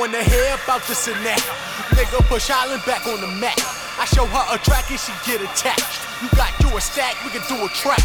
[0.00, 1.44] wanna hear about this and that.
[1.92, 3.60] Nigga, push Island back on the map.
[4.00, 6.00] I show her a track and she get attached.
[6.24, 8.00] You got you a stack, we can do a track.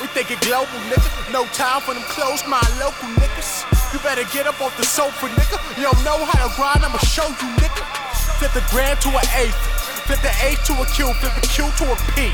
[0.00, 1.12] We thinking global, nigga.
[1.28, 3.68] No time for them close mind local niggas.
[3.92, 5.60] You better get up off the sofa, nigga.
[5.76, 7.84] You don't know how to grind, I'ma show you, nigga.
[8.40, 9.60] Flip the grand to an eighth.
[10.08, 12.32] Flip the eighth to a Q, flip the Q to a P.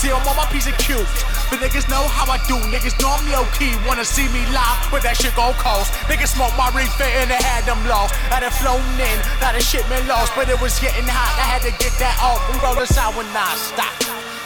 [0.00, 1.12] See, I'm on my piece of cubes.
[1.52, 2.56] But niggas know how I do.
[2.72, 3.76] Niggas know I'm low key.
[3.84, 5.92] Wanna see me live, but that shit gon' cost.
[6.08, 8.16] Niggas smoke my reefer and they had them lost.
[8.32, 10.32] Had it flown in, now the shipment lost.
[10.32, 11.36] But it was getting hot.
[11.36, 12.40] I had to get that off.
[12.48, 13.92] We roll this out when I stop.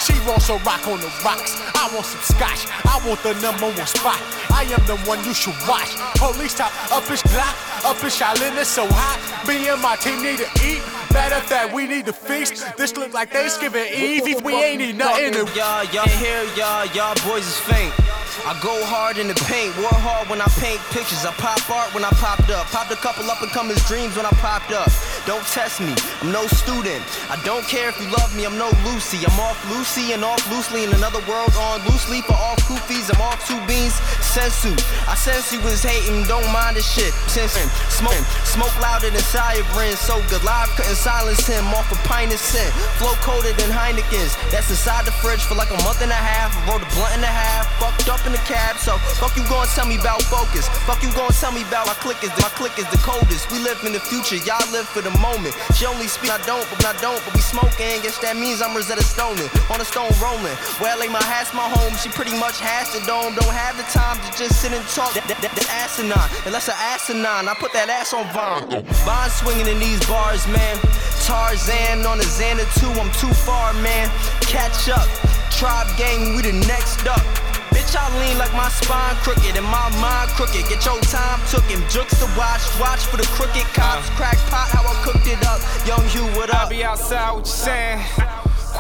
[0.02, 1.54] She wants a rock on the rocks.
[1.78, 2.66] I want some scotch.
[2.82, 4.18] I want the number one spot.
[4.50, 5.94] I am the one you should watch.
[6.18, 7.54] Police top up his Glock,
[7.86, 8.58] up his Shaolin.
[8.58, 9.22] It's so hot.
[9.46, 10.82] Me and my team need to eat.
[11.14, 12.76] Matter of fact, we need to feast.
[12.76, 14.26] This look like Thanksgiving Eve.
[14.26, 17.94] If we ain't eat nothing Y'all, y'all here, y'all, y'all boys is faint.
[18.42, 21.24] I go hard in the paint, war hard when I paint pictures.
[21.24, 22.66] I pop art when I popped up.
[22.74, 24.90] Popped a couple up and coming dreams when I popped up.
[25.26, 27.00] Don't test me, I'm no student.
[27.32, 29.24] I don't care if you love me, I'm no Lucy.
[29.24, 33.08] I'm off Lucy and off loosely in another world on loosely for off koofies.
[33.08, 34.76] I'm off two beans, senzu.
[35.08, 37.16] I sense you was hating, don't mind the shit.
[37.32, 37.56] Since
[37.88, 40.44] smoke, smoke louder than Siren, so good.
[40.44, 42.76] Live couldn't silence him off a pint of scent.
[43.00, 46.52] Flow coated in Heineken's, that's inside the fridge for like a month and a half.
[46.52, 48.03] I rolled a blunt and a half, fucked
[48.84, 50.68] So fuck you gonna tell me about focus.
[50.84, 53.48] Fuck you gonna tell me about my click is the, my click is the coldest.
[53.48, 55.56] We live in the future, y'all live for the moment.
[55.72, 58.04] She only speak, I don't, but I don't, but we smoking.
[58.04, 60.52] Guess that means I'm Rosetta Stoning on a stone rolling.
[60.84, 61.96] Well, like my hat's my home.
[61.96, 63.32] She pretty much has the dome.
[63.32, 65.16] Don't have the time to just sit and talk.
[65.16, 67.48] That, that, that, asinine, unless an asinine.
[67.48, 68.68] I put that ass on Vaughn.
[69.08, 70.76] Bond swinging in these bars, man.
[71.24, 74.12] Tarzan on the Xander 2, I'm too far, man.
[74.44, 75.08] Catch up.
[75.48, 77.24] Tribe gang, we the next up.
[77.84, 80.68] Bitch, I lean like my spine crooked and my mind crooked.
[80.68, 81.80] Get your time took him.
[81.90, 84.08] Jukes to watch, watch for the crooked cops.
[84.08, 84.16] Uh.
[84.16, 85.60] Crack pot, how I cooked it up.
[85.86, 86.66] Young Hugh, what up?
[86.66, 88.00] I be outside, what you saying?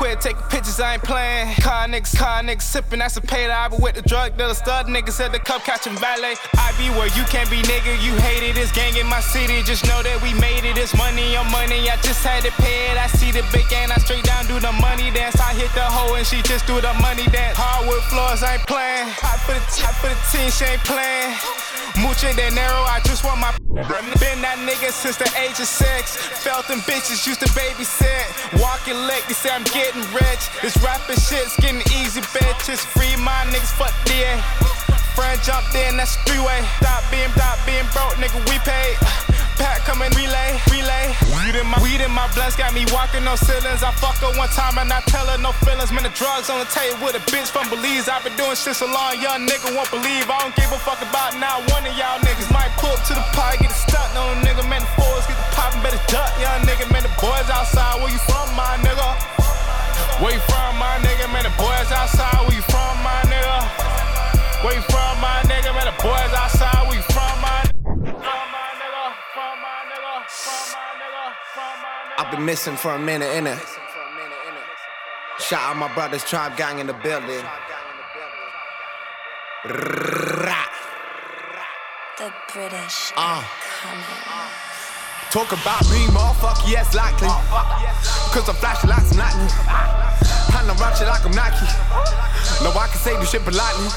[0.04, 1.56] Quit taking pictures, I ain't playing.
[1.64, 4.84] Car niggas, car niggas sipping, that's a paid I be with the drug dealer, stud
[4.84, 6.36] niggas at the cup catching valet.
[6.60, 7.96] I be where you can't be, nigga.
[8.04, 9.62] You hate it, it's gang in my city.
[9.64, 11.88] Just know that we made it, it's money on money.
[11.88, 13.00] I just had to pay it.
[13.00, 15.40] I see the big and I straight down do the money dance.
[15.40, 17.56] I hit the hoe and she just do the money dance.
[17.56, 19.08] Hardwood floors, I ain't playing.
[19.48, 21.32] For the top for the team, she ain't playing.
[22.00, 23.54] Mucho dinero, I just want my.
[24.18, 26.16] Been that nigga since the age of six.
[26.42, 28.26] Felt them bitches used to babysit.
[28.62, 30.42] Walking lick, they say I'm getting rich.
[30.62, 32.82] This rapping shit's getting easy, bitches.
[32.94, 34.38] Free my niggas, fuck DA.
[35.14, 36.62] Friend jumped in, that's three-way.
[36.82, 38.98] Stop being, stop being broke, nigga, we paid.
[39.54, 41.14] Pack coming relay, relay.
[41.30, 43.82] Weed in my weed in my blunts got me walking no ceilings.
[43.86, 45.94] I fuck her one time and I tell her no feelings.
[45.94, 48.10] Man, the drugs on the table with a bitch from Belize.
[48.10, 50.26] I've been doing shit so long, young nigga won't believe.
[50.26, 52.50] I don't give a fuck about not one of y'all niggas.
[52.50, 54.66] Might pull up to the pot, get it stuck on a nigga.
[54.66, 56.90] Man, the fours get the poppin', better duck, young nigga.
[56.90, 59.06] Man, the boys outside, where you from, my nigga?
[60.18, 61.30] Where you from, my nigga?
[61.30, 63.62] Man, the boys outside, where you from, my nigga?
[64.66, 65.70] Where you from, my nigga?
[65.70, 67.13] Man, the boys outside, where you from,
[72.24, 73.60] I've been missing for a minute, innit?
[75.38, 77.44] Shout out my brothers, Tribe Gang in the building.
[82.16, 83.44] The British Uh.
[85.30, 87.28] Talk about me, motherfucker, yes, likely.
[87.28, 89.50] Cause I'm flashing like some lightning.
[90.56, 91.68] And I'm ratchet like I'm Nike.
[92.64, 93.88] No, I can say this shit politely.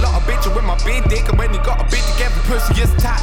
[0.00, 1.28] Lot of bitches with my big dick.
[1.28, 3.20] And when you got a bitch to get the pussy, it's tight.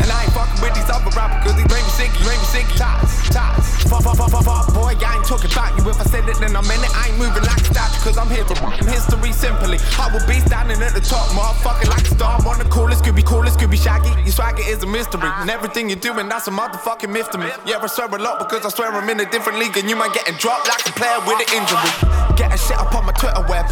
[0.00, 2.48] And I ain't fucking with these other rappers, cause they rain me sicky, rain me
[2.48, 2.74] sicky.
[2.74, 3.84] Ties, ties.
[3.86, 5.84] Fuck, fuck, fuck, fuck, boy, I ain't talking about you.
[5.84, 6.90] If I said it, then I'm in it.
[6.96, 9.78] I ain't moving like a statue, cause I'm here to fucking history simply.
[10.00, 12.40] I will be standing at the top, motherfucking like a star.
[12.40, 14.10] I'm on the coolest, Scooby, coolest, Scooby Shaggy.
[14.24, 15.28] Your swagger is a mystery.
[15.28, 17.52] And everything you're doing, that's a motherfucking myth to me.
[17.66, 19.96] Yeah, I swear a lot because I swear I'm in a different league and you
[19.96, 22.31] might getting dropped like a player with an injury.
[22.42, 23.70] Getting shit up on my Twitter web.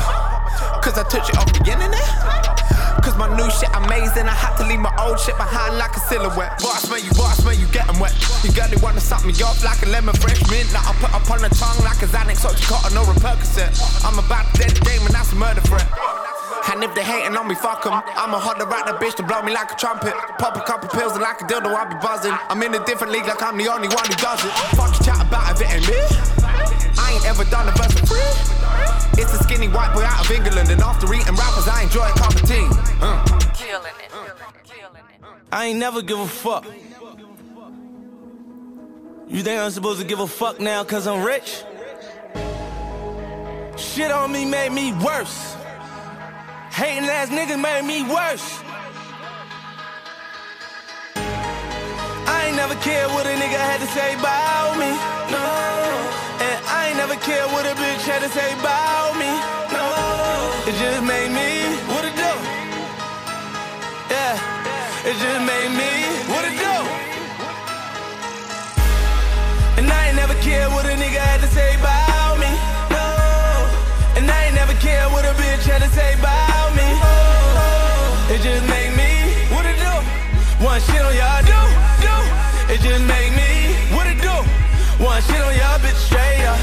[0.78, 1.98] Cause I took it off the internet.
[1.98, 3.02] Eh?
[3.02, 4.30] Cause my new shit amazing.
[4.30, 6.62] I had to leave my old shit behind like a silhouette.
[6.62, 8.14] I smell you, I smell you getting wet.
[8.46, 10.70] You girl, they wanna suck me off like a lemon fresh mint.
[10.70, 13.74] That I put up on the tongue like a Xanax, Oxycontin or a Percocet.
[14.06, 15.90] I'm about to dead game and that's a murder threat.
[16.70, 17.82] And if they hating on me, fuck.
[17.82, 20.14] I'ma hold the right the bitch to blow me like a trumpet.
[20.38, 22.36] Pop a couple pills and like a dildo, I'll be buzzing.
[22.46, 24.52] I'm in a different league like I'm the only one who does it.
[24.78, 24.94] Fuck
[30.30, 32.66] white boy out of and after eating rappers, I enjoy a cup of tea.
[33.00, 33.24] Uh.
[35.52, 36.64] I ain't never give a fuck.
[39.28, 41.64] You think I'm supposed to give a fuck now cause I'm rich?
[43.76, 45.56] Shit on me made me worse.
[46.70, 48.60] Hating ass niggas made me worse.
[52.26, 54.90] I ain't never care what a nigga had to say about me.
[55.30, 55.46] No.
[56.46, 59.59] And I ain't never care what a bitch had to say about me.
[60.70, 61.50] It just made me
[61.90, 62.32] what it do.
[64.06, 64.38] Yeah.
[65.02, 65.90] It just made me
[66.30, 66.76] what it do.
[69.82, 72.54] And I ain't never care what a nigga had to say about me.
[72.94, 73.02] No.
[74.14, 76.86] And I ain't never care what a bitch had to say about me.
[78.30, 79.10] It just made me
[79.50, 79.94] what it do.
[80.62, 81.62] One shit on y'all do,
[82.06, 82.14] do.
[82.70, 84.36] It just make me what it do.
[85.02, 86.62] One shit on y'all bitch straight up.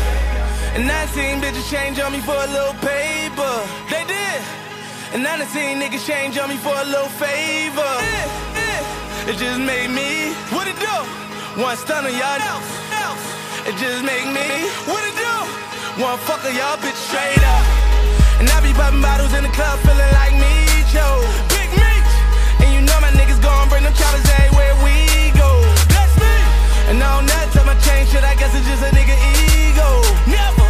[0.79, 3.26] And I seen bitches change on me for a little paper.
[4.07, 4.41] Did.
[5.13, 7.93] And I done seen niggas change on me for a little favor.
[9.27, 10.95] It just made me what it do.
[11.59, 13.23] One stun on y'all else.
[13.67, 14.47] It just make me
[14.87, 15.35] what it do.
[15.99, 17.63] One fuck on y'all bitch straight up.
[18.39, 20.53] And I be popping bottles in the club feeling like me,
[20.93, 21.19] Joe.
[21.51, 22.13] Big Meech.
[22.63, 25.59] And you know my niggas gon' bring them choppers everywhere we go.
[25.91, 26.35] That's me.
[26.93, 29.17] And on that time I change shit, I guess it's just a nigga
[29.51, 29.89] ego.
[30.31, 30.67] Never.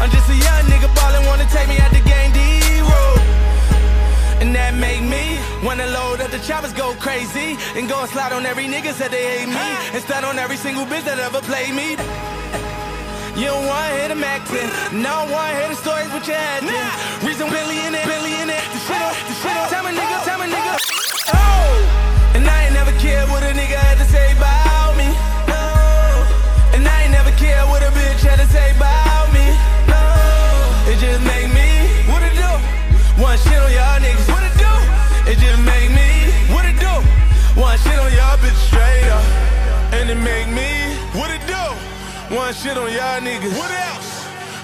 [0.00, 2.59] I'm just a young nigga ballin', wanna take me out the game D-road.
[4.50, 7.54] And that make me wanna load up the choppers, go crazy.
[7.78, 9.66] And go and slide on every nigga said they hate me.
[9.94, 11.94] And start on every single bitch that ever played me.
[13.38, 14.66] You don't wanna hear them acting.
[14.90, 16.82] No one wanna hear the stories with your acting.
[17.22, 18.64] Reason Billy in it, Billy in it.
[18.74, 19.70] The shit up, the shit up.
[19.70, 20.09] Tell me nigga.
[42.70, 43.56] Shit on y'all niggas.
[43.58, 44.08] What else?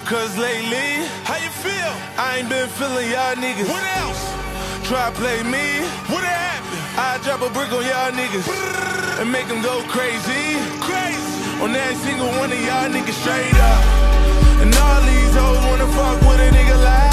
[0.05, 1.93] Cause lately, how you feel?
[2.19, 3.69] I ain't been feeling y'all niggas.
[3.69, 4.23] What else?
[4.87, 5.83] Try play me.
[6.13, 6.83] What happened?
[6.99, 8.47] I drop a brick on y'all niggas
[9.21, 10.45] and make them go crazy.
[10.89, 11.63] Crazy.
[11.63, 13.83] On every single one of y'all niggas straight up.
[14.63, 17.06] And all these hoes wanna fuck with a nigga like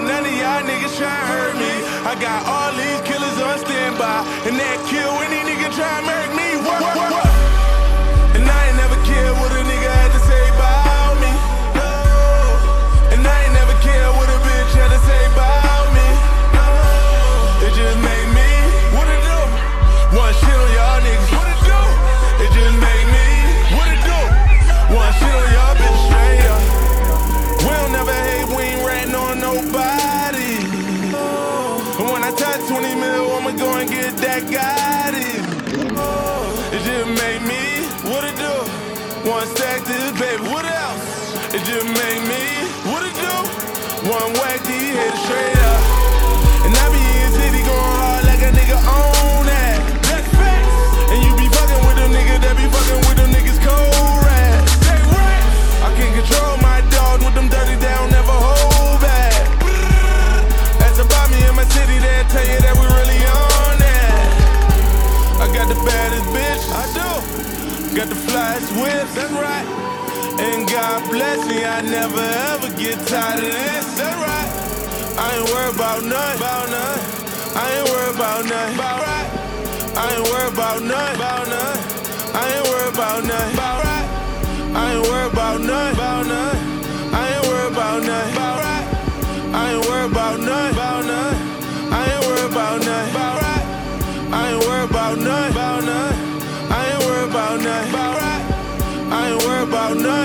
[0.00, 1.72] none of y'all niggas to hurt me.
[2.06, 6.27] I got all these killers on standby, and that kill any nigga try to
[44.08, 45.82] One whack these head straight up.
[46.64, 49.76] And I be in city going hard like a nigga own that.
[50.08, 51.12] That's facts.
[51.12, 54.80] And you be fucking with them niggas that be fucking with them niggas cold rats.
[54.80, 55.40] Say what?
[55.84, 59.36] I can't control my dog with them dirty down, never hold back.
[60.80, 64.24] That's about me in my city, they'll tell you that we really on that.
[65.36, 67.12] I got the baddest bitch, I do.
[67.92, 69.68] Got the flyest whips, that's right.
[70.40, 72.24] And God bless me, I never
[72.56, 73.97] ever get tired of this.
[75.18, 76.74] I ain't worried about nothing.
[77.58, 78.46] I ain't worried about.
[78.46, 80.78] I ain't worried about.
[80.78, 83.24] I ain't worried about.
[83.24, 83.98] I ain't worried about.
[84.74, 85.58] I ain't worried about.
[87.12, 88.04] I ain't worried about.
[89.54, 90.38] I ain't worried about.
[90.50, 92.78] I ain't worried about.
[94.30, 95.18] I ain't worried about.
[99.10, 100.17] I ain't worried about nothing,